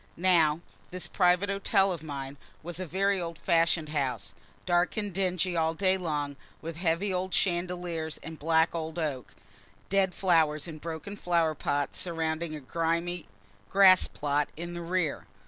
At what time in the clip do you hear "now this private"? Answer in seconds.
0.17-1.47